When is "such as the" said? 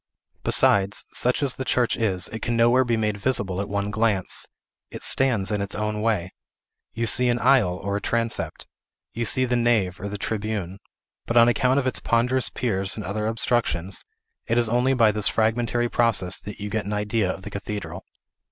1.13-1.63